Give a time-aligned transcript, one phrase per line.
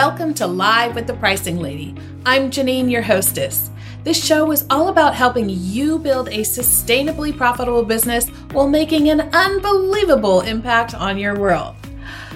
[0.00, 1.92] Welcome to Live with the Pricing Lady.
[2.24, 3.68] I'm Janine, your hostess.
[4.04, 9.22] This show is all about helping you build a sustainably profitable business while making an
[9.34, 11.74] unbelievable impact on your world.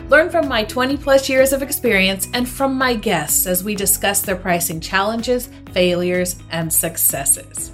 [0.09, 4.23] Learn from my 20 plus years of experience and from my guests as we discuss
[4.23, 7.71] their pricing challenges, failures, and successes.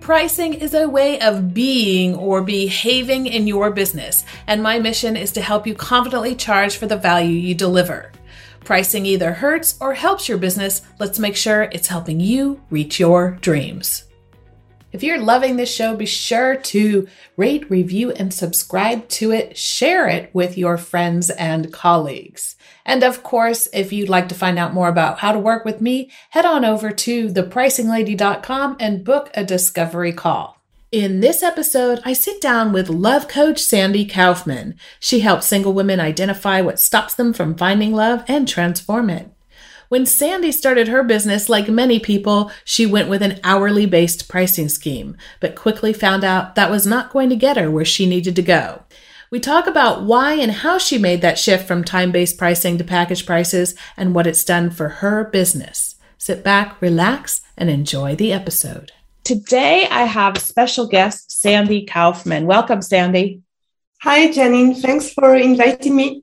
[0.00, 5.30] Pricing is a way of being or behaving in your business, and my mission is
[5.30, 8.10] to help you confidently charge for the value you deliver.
[8.64, 10.82] Pricing either hurts or helps your business.
[10.98, 14.04] Let's make sure it's helping you reach your dreams.
[14.94, 19.58] If you're loving this show, be sure to rate, review, and subscribe to it.
[19.58, 22.54] Share it with your friends and colleagues.
[22.86, 25.80] And of course, if you'd like to find out more about how to work with
[25.80, 30.63] me, head on over to thepricinglady.com and book a discovery call.
[30.94, 34.76] In this episode, I sit down with love coach Sandy Kaufmann.
[35.00, 39.28] She helps single women identify what stops them from finding love and transform it.
[39.88, 44.68] When Sandy started her business, like many people, she went with an hourly based pricing
[44.68, 48.36] scheme, but quickly found out that was not going to get her where she needed
[48.36, 48.84] to go.
[49.32, 52.84] We talk about why and how she made that shift from time based pricing to
[52.84, 55.96] package prices and what it's done for her business.
[56.18, 58.92] Sit back, relax, and enjoy the episode.
[59.24, 62.44] Today, I have special guest Sandy Kaufmann.
[62.44, 63.40] Welcome, Sandy.
[64.02, 64.78] Hi, Janine.
[64.78, 66.22] Thanks for inviting me.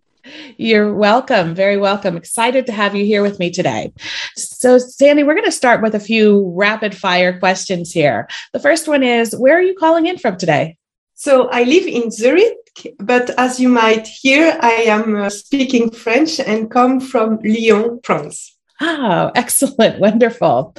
[0.57, 1.55] You're welcome.
[1.55, 2.15] Very welcome.
[2.15, 3.91] Excited to have you here with me today.
[4.35, 8.27] So, Sandy, we're going to start with a few rapid fire questions here.
[8.53, 10.77] The first one is Where are you calling in from today?
[11.15, 12.53] So, I live in Zurich,
[12.99, 18.59] but as you might hear, I am uh, speaking French and come from Lyon, France.
[18.81, 19.99] Oh, excellent.
[19.99, 20.75] Wonderful.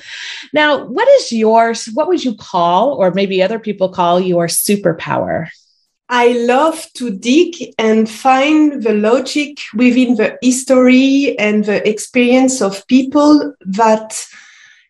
[0.53, 1.87] Now, what is yours?
[1.95, 5.49] What would you call, or maybe other people call your superpower?
[6.09, 12.87] I love to dig and find the logic within the history and the experience of
[12.87, 14.23] people that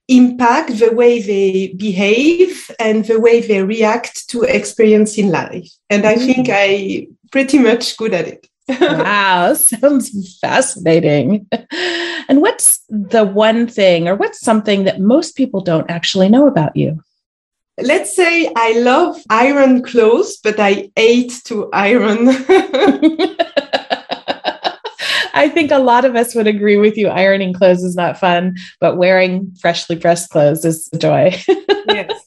[0.08, 5.70] impact the way they behave and the way they react to experience in life.
[5.88, 6.54] And I think mm.
[6.54, 8.48] I pretty much good at it.
[8.80, 11.46] Wow, sounds fascinating.
[12.28, 16.76] And what's the one thing or what's something that most people don't actually know about
[16.76, 17.00] you?
[17.80, 22.28] let's say I love iron clothes, but I hate to iron.
[25.34, 27.08] I think a lot of us would agree with you.
[27.08, 31.34] Ironing clothes is not fun, but wearing freshly pressed clothes is a joy.
[31.88, 32.24] yes.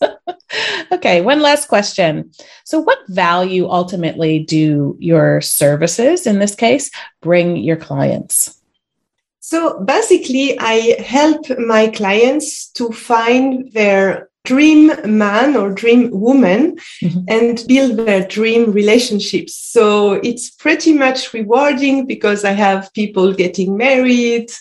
[0.91, 2.31] Okay, one last question.
[2.63, 6.89] So, what value ultimately do your services, in this case,
[7.21, 8.59] bring your clients?
[9.39, 17.19] So, basically, I help my clients to find their dream man or dream woman mm-hmm.
[17.27, 19.55] and build their dream relationships.
[19.55, 24.51] So it's pretty much rewarding because I have people getting married,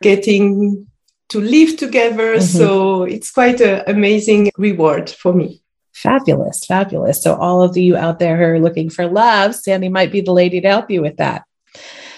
[0.00, 0.86] getting
[1.28, 2.36] to live together.
[2.36, 2.58] Mm-hmm.
[2.58, 5.62] So it's quite an amazing reward for me.
[5.92, 7.22] Fabulous, fabulous.
[7.22, 10.32] So, all of you out there who are looking for love, Sandy might be the
[10.32, 11.44] lady to help you with that.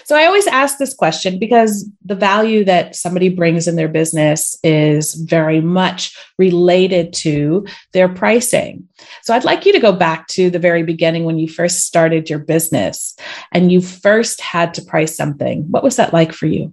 [0.05, 4.55] So I always ask this question because the value that somebody brings in their business
[4.63, 8.87] is very much related to their pricing.
[9.23, 12.29] So I'd like you to go back to the very beginning when you first started
[12.29, 13.15] your business
[13.51, 15.63] and you first had to price something.
[15.71, 16.71] What was that like for you?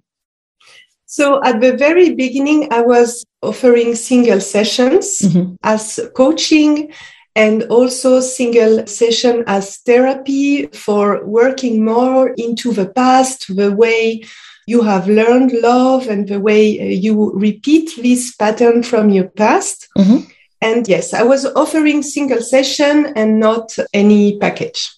[1.12, 5.56] So at the very beginning, I was offering single sessions mm-hmm.
[5.62, 6.91] as coaching
[7.37, 14.23] and also single session as therapy for working more into the past, the way
[14.67, 19.89] you have learned love and the way uh, you repeat this pattern from your past.
[19.99, 20.31] Mm-hmm.
[20.62, 24.91] And yes, I was offering single session and not any package.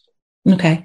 [0.49, 0.85] Okay.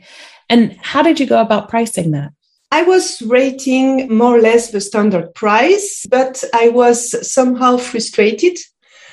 [0.50, 2.31] And how did you go about pricing that?
[2.72, 8.57] I was rating more or less the standard price, but I was somehow frustrated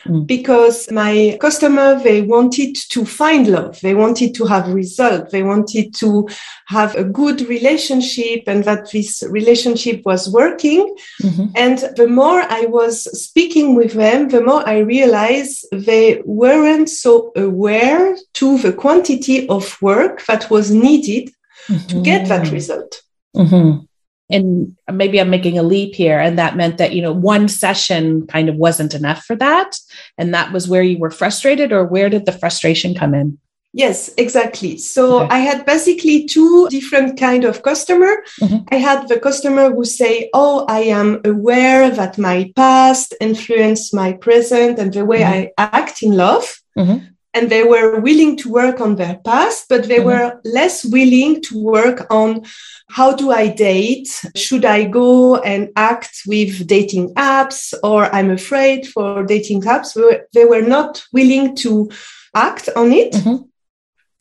[0.06, 0.26] mm.
[0.26, 5.94] because my customer they wanted to find love they wanted to have result they wanted
[5.94, 6.28] to
[6.66, 11.46] have a good relationship and that this relationship was working mm-hmm.
[11.54, 17.32] and the more i was speaking with them the more i realized they weren't so
[17.36, 21.30] aware to the quantity of work that was needed
[21.68, 21.86] mm-hmm.
[21.88, 22.54] to get that mm-hmm.
[22.54, 23.02] result
[23.36, 23.84] mm-hmm
[24.30, 28.26] and maybe i'm making a leap here and that meant that you know one session
[28.26, 29.78] kind of wasn't enough for that
[30.18, 33.38] and that was where you were frustrated or where did the frustration come in
[33.72, 35.34] yes exactly so okay.
[35.34, 38.58] i had basically two different kind of customer mm-hmm.
[38.72, 44.12] i had the customer who say oh i am aware that my past influenced my
[44.12, 45.50] present and the way mm-hmm.
[45.58, 47.04] i act in love mm-hmm.
[47.36, 50.06] And they were willing to work on their past, but they mm-hmm.
[50.06, 52.44] were less willing to work on
[52.88, 54.08] how do I date?
[54.34, 59.88] Should I go and act with dating apps or I'm afraid for dating apps?
[60.32, 61.90] They were not willing to
[62.34, 63.12] act on it.
[63.12, 63.44] Mm-hmm.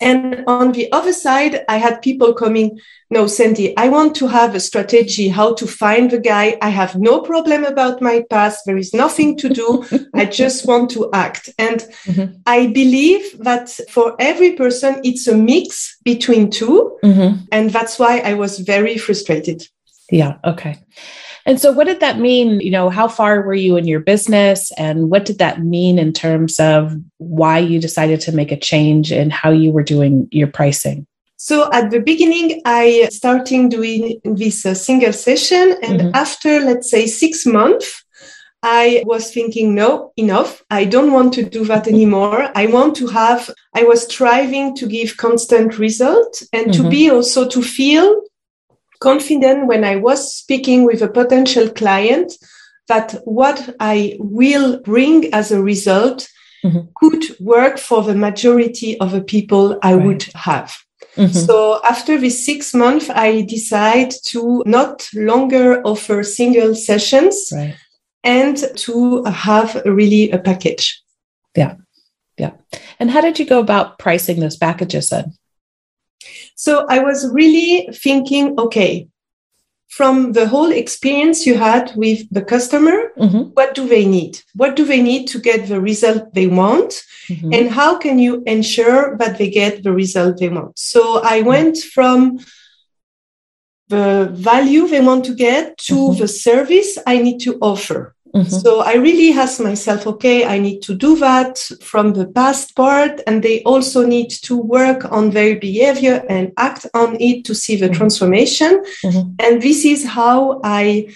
[0.01, 4.53] And on the other side, I had people coming, no, Sandy, I want to have
[4.53, 6.57] a strategy how to find the guy.
[6.61, 8.65] I have no problem about my past.
[8.65, 9.85] There is nothing to do.
[10.13, 11.49] I just want to act.
[11.57, 12.35] And mm-hmm.
[12.45, 17.45] I believe that for every person, it's a mix between 2 mm-hmm.
[17.51, 19.65] And that's why I was very frustrated.
[20.11, 20.37] Yeah.
[20.43, 20.77] Okay.
[21.45, 22.59] And so, what did that mean?
[22.59, 24.71] You know, how far were you in your business?
[24.77, 29.11] And what did that mean in terms of why you decided to make a change
[29.11, 31.05] in how you were doing your pricing?
[31.37, 35.75] So at the beginning, I started doing this uh, single session.
[35.83, 36.15] And mm-hmm.
[36.15, 38.03] after, let's say, six months,
[38.63, 40.63] I was thinking, no, enough.
[40.71, 42.49] I don't want to do that anymore.
[42.55, 46.83] I want to have, I was striving to give constant result and mm-hmm.
[46.83, 48.21] to be also to feel
[49.09, 52.33] confident when I was speaking with a potential client
[52.87, 56.27] that what I will bring as a result
[56.63, 56.87] mm-hmm.
[56.99, 60.05] could work for the majority of the people I right.
[60.05, 60.73] would have.
[61.15, 61.45] Mm-hmm.
[61.47, 67.75] So after this six months, I decide to not longer offer single sessions right.
[68.23, 71.01] and to have really a package.
[71.55, 71.75] Yeah.
[72.37, 72.53] Yeah.
[72.99, 75.33] And how did you go about pricing those packages then?
[76.55, 79.07] So I was really thinking, okay,
[79.89, 83.43] from the whole experience you had with the customer, mm-hmm.
[83.53, 84.41] what do they need?
[84.53, 87.01] What do they need to get the result they want?
[87.29, 87.53] Mm-hmm.
[87.53, 90.77] And how can you ensure that they get the result they want?
[90.77, 91.47] So I mm-hmm.
[91.47, 92.39] went from
[93.87, 96.19] the value they want to get to mm-hmm.
[96.19, 98.14] the service I need to offer.
[98.35, 98.49] Mm-hmm.
[98.49, 103.21] So I really asked myself, okay, I need to do that from the past part.
[103.25, 107.77] And they also need to work on their behavior and act on it to see
[107.77, 107.95] the mm-hmm.
[107.95, 108.83] transformation.
[109.03, 109.35] Mm-hmm.
[109.39, 111.15] And this is how I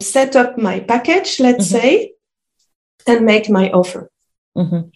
[0.00, 1.80] set up my package, let's mm-hmm.
[1.80, 2.12] say,
[3.06, 4.10] and make my offer.
[4.54, 4.90] Mm-hmm.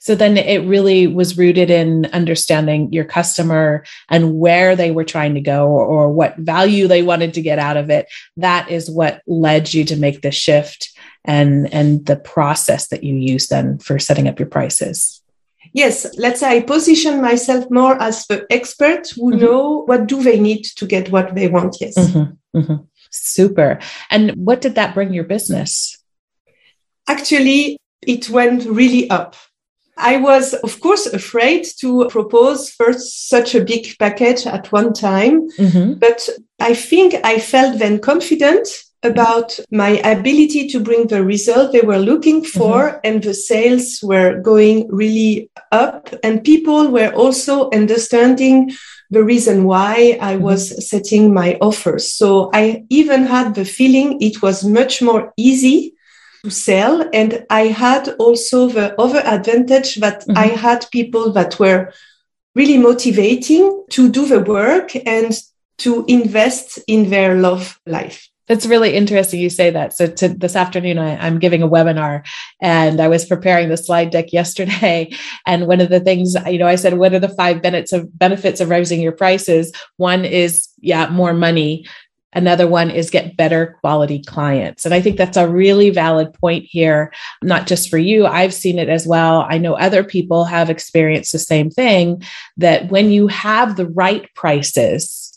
[0.00, 5.34] So then it really was rooted in understanding your customer and where they were trying
[5.34, 8.06] to go or, or, what value they wanted to get out of it.
[8.38, 10.89] That is what led you to make the shift
[11.24, 15.22] and and the process that you use then for setting up your prices
[15.72, 19.44] yes let's say i position myself more as the expert who mm-hmm.
[19.44, 22.58] know what do they need to get what they want yes mm-hmm.
[22.58, 22.82] Mm-hmm.
[23.10, 23.78] super
[24.10, 25.98] and what did that bring your business
[27.08, 27.76] actually
[28.06, 29.36] it went really up
[30.02, 35.50] I was, of course, afraid to propose first such a big package at one time,
[35.50, 35.94] mm-hmm.
[35.94, 36.26] but
[36.58, 38.66] I think I felt then confident
[39.02, 42.98] about my ability to bring the result they were looking for mm-hmm.
[43.04, 48.70] and the sales were going really up and people were also understanding
[49.10, 50.44] the reason why I mm-hmm.
[50.44, 52.12] was setting my offers.
[52.12, 55.94] So I even had the feeling it was much more easy
[56.44, 57.08] to sell.
[57.12, 60.38] And I had also the other advantage that mm-hmm.
[60.38, 61.92] I had people that were
[62.54, 65.36] really motivating to do the work and
[65.78, 68.29] to invest in their love life.
[68.50, 69.92] It's really interesting you say that.
[69.92, 72.26] So to, this afternoon, I, am giving a webinar
[72.60, 75.12] and I was preparing the slide deck yesterday.
[75.46, 78.18] And one of the things, you know, I said, what are the five benefits of
[78.18, 79.72] benefits of raising your prices?
[79.96, 81.86] One is, yeah, more money.
[82.32, 84.84] Another one is get better quality clients.
[84.84, 88.26] And I think that's a really valid point here, not just for you.
[88.26, 89.46] I've seen it as well.
[89.48, 92.22] I know other people have experienced the same thing
[92.56, 95.29] that when you have the right prices,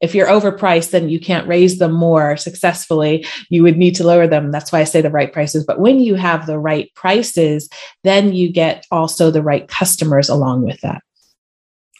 [0.00, 3.26] if you're overpriced, then you can't raise them more successfully.
[3.48, 4.50] You would need to lower them.
[4.50, 5.64] That's why I say the right prices.
[5.64, 7.68] But when you have the right prices,
[8.04, 11.02] then you get also the right customers along with that.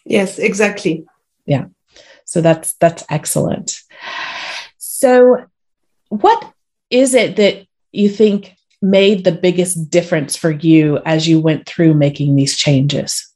[0.04, 1.06] Yes, exactly.
[1.46, 1.66] Yeah.
[2.24, 3.80] So that's that's excellent.
[4.76, 5.46] So
[6.08, 6.52] what
[6.90, 11.94] is it that you think made the biggest difference for you as you went through
[11.94, 13.26] making these changes?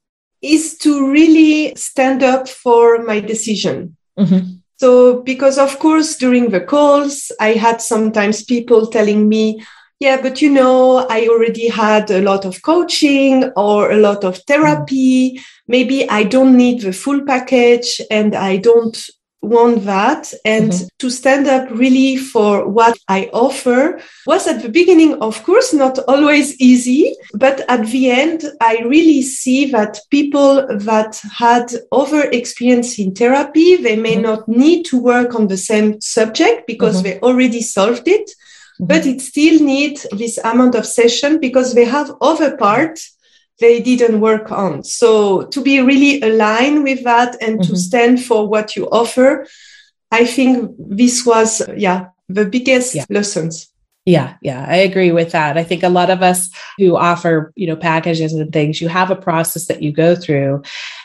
[0.42, 4.56] Is to really stand up for my decision Mm-hmm.
[4.76, 9.62] So, because of course, during the calls, I had sometimes people telling me,
[9.98, 14.38] yeah, but you know, I already had a lot of coaching or a lot of
[14.46, 15.38] therapy.
[15.68, 18.96] Maybe I don't need the full package and I don't
[19.42, 20.86] want that and mm-hmm.
[20.98, 25.98] to stand up really for what I offer was at the beginning, of course, not
[26.00, 32.98] always easy, but at the end, I really see that people that had over experience
[32.98, 34.22] in therapy, they may mm-hmm.
[34.22, 37.04] not need to work on the same subject because mm-hmm.
[37.04, 38.86] they already solved it, mm-hmm.
[38.86, 43.16] but it still needs this amount of session because they have other parts
[43.60, 44.82] they didn't work on.
[44.82, 47.72] So to be really aligned with that and mm-hmm.
[47.72, 49.46] to stand for what you offer,
[50.10, 53.04] I think this was, yeah, the biggest yeah.
[53.08, 53.68] lessons.
[54.06, 55.58] Yeah, yeah, I agree with that.
[55.58, 56.48] I think a lot of us
[56.78, 60.62] who offer, you know, packages and things, you have a process that you go through.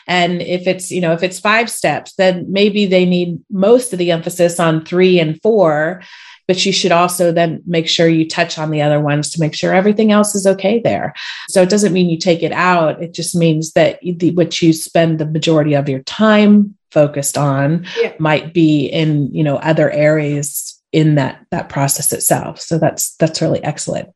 [0.08, 3.98] And if it's, you know, if it's five steps, then maybe they need most of
[3.98, 6.02] the emphasis on three and four
[6.46, 9.54] but you should also then make sure you touch on the other ones to make
[9.54, 11.12] sure everything else is okay there.
[11.48, 13.02] So it doesn't mean you take it out.
[13.02, 17.86] It just means that the, what you spend the majority of your time focused on
[18.00, 18.12] yeah.
[18.18, 22.60] might be in, you know, other areas in that, that process itself.
[22.60, 24.10] So that's, that's really excellent.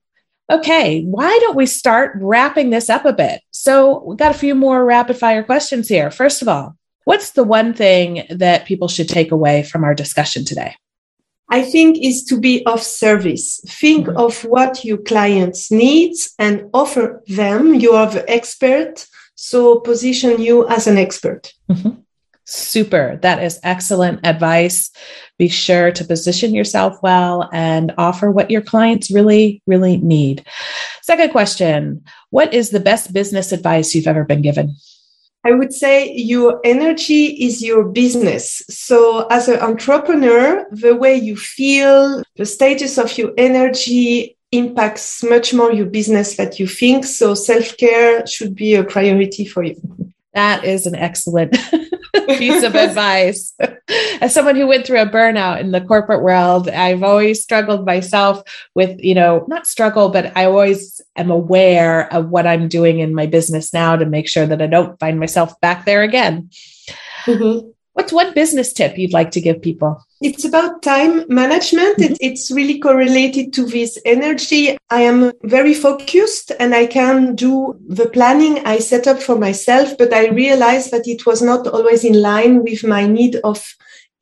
[0.51, 3.41] Okay, why don't we start wrapping this up a bit?
[3.51, 6.11] So we've got a few more rapid fire questions here.
[6.11, 10.45] First of all, what's the one thing that people should take away from our discussion
[10.45, 10.75] today?
[11.51, 13.61] I think is to be of service.
[13.67, 14.17] Think mm-hmm.
[14.17, 17.75] of what your clients needs and offer them.
[17.75, 21.53] You are the expert, so position you as an expert.
[21.69, 22.01] Mm-hmm.
[22.47, 23.19] Super.
[23.23, 24.91] That is excellent advice.
[25.39, 30.45] Be sure to position yourself well and offer what your clients really, really need.
[31.03, 34.75] Second question What is the best business advice you've ever been given?
[35.43, 38.63] I would say your energy is your business.
[38.69, 45.55] So as an entrepreneur, the way you feel, the status of your energy impacts much
[45.55, 47.07] more your business than you think.
[47.07, 49.81] So self-care should be a priority for you.
[50.35, 51.53] That is an excellent
[52.29, 53.55] piece of advice.
[54.21, 58.43] As someone who went through a burnout in the corporate world, I've always struggled myself
[58.75, 63.15] with, you know, not struggle, but I always am aware of what I'm doing in
[63.15, 66.51] my business now to make sure that I don't find myself back there again.
[67.25, 67.71] Mm-hmm.
[68.01, 70.03] What's one business tip you'd like to give people?
[70.23, 71.99] It's about time management.
[71.99, 72.15] Mm-hmm.
[72.15, 74.79] It, it's really correlated to this energy.
[74.89, 79.99] I am very focused and I can do the planning I set up for myself,
[79.99, 83.63] but I realized that it was not always in line with my need of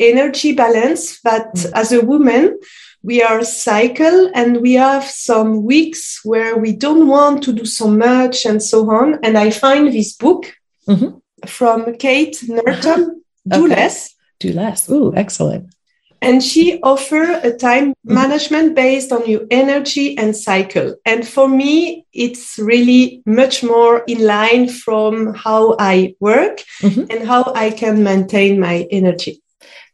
[0.01, 1.21] energy balance.
[1.21, 1.77] But mm-hmm.
[1.77, 2.59] as a woman,
[3.05, 7.87] we are cycle and we have some weeks where we don't want to do so
[7.87, 9.21] much and so on.
[9.23, 10.53] And I find this book
[10.89, 11.19] mm-hmm.
[11.47, 13.15] from Kate Northrup
[13.49, 13.75] do okay.
[13.75, 14.15] less.
[14.41, 14.89] Do less.
[14.91, 15.75] Ooh, excellent.
[16.21, 18.15] And she offer a time mm-hmm.
[18.15, 20.97] management based on your energy and cycle.
[21.07, 27.05] And for me, it's really much more in line from how I work mm-hmm.
[27.11, 29.43] and how I can maintain my energy.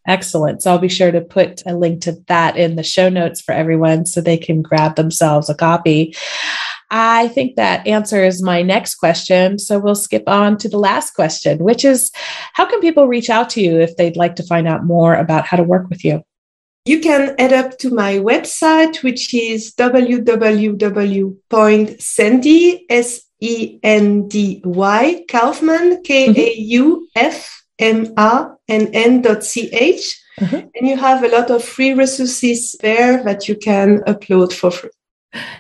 [0.06, 0.62] Excellent.
[0.62, 3.52] So I'll be sure to put a link to that in the show notes for
[3.52, 6.14] everyone so they can grab themselves a copy.
[6.96, 9.58] I think that answers my next question.
[9.58, 12.12] So we'll skip on to the last question, which is
[12.52, 15.44] how can people reach out to you if they'd like to find out more about
[15.44, 16.22] how to work with you?
[16.84, 20.00] You can head up to my website, which is www.sendy,
[22.88, 23.74] S-E-N-D-Y,
[25.28, 26.42] Kaufmann, K-A-U-F-M-A-N-N
[29.22, 30.22] dot C-H.
[30.38, 30.68] Mm-hmm.
[30.76, 34.90] And you have a lot of free resources there that you can upload for free.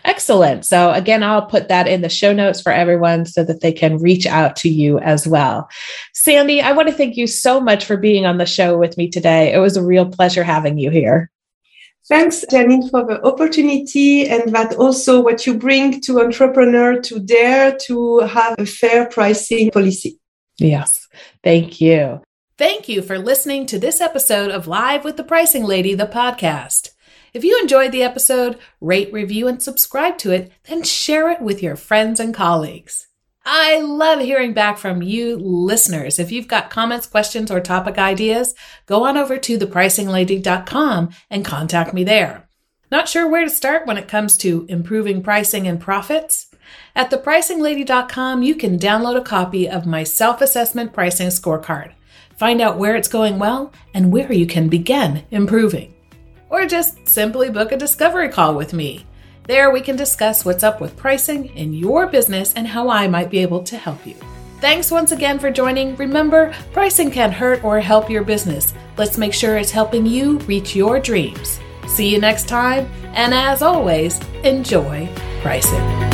[0.04, 0.64] Excellent.
[0.64, 3.98] So, again, I'll put that in the show notes for everyone so that they can
[3.98, 5.68] reach out to you as well.
[6.12, 9.08] Sandy, I want to thank you so much for being on the show with me
[9.08, 9.52] today.
[9.52, 11.30] It was a real pleasure having you here.
[12.06, 17.74] Thanks, Janine, for the opportunity and that also what you bring to entrepreneur to dare
[17.86, 20.18] to have a fair pricing policy.
[20.58, 21.08] Yes,
[21.42, 22.20] thank you.
[22.58, 26.90] Thank you for listening to this episode of Live with the Pricing Lady, the podcast.
[27.34, 31.64] If you enjoyed the episode, rate, review, and subscribe to it, then share it with
[31.64, 33.08] your friends and colleagues.
[33.44, 36.20] I love hearing back from you listeners.
[36.20, 38.54] If you've got comments, questions, or topic ideas,
[38.86, 42.48] go on over to thepricinglady.com and contact me there.
[42.92, 46.46] Not sure where to start when it comes to improving pricing and profits?
[46.94, 51.94] At thepricinglady.com, you can download a copy of my self assessment pricing scorecard.
[52.36, 55.93] Find out where it's going well and where you can begin improving
[56.54, 59.04] or just simply book a discovery call with me.
[59.42, 63.28] There we can discuss what's up with pricing in your business and how I might
[63.28, 64.14] be able to help you.
[64.60, 65.96] Thanks once again for joining.
[65.96, 68.72] Remember, pricing can hurt or help your business.
[68.96, 71.58] Let's make sure it's helping you reach your dreams.
[71.88, 75.08] See you next time, and as always, enjoy
[75.42, 76.13] pricing.